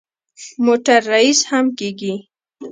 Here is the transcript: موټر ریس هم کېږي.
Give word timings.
موټر 0.65 0.99
ریس 1.13 1.39
هم 1.51 1.65
کېږي. 1.77 2.13